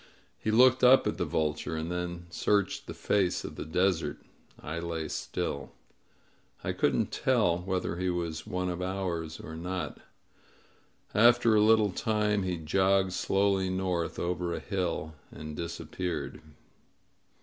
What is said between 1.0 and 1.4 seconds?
at the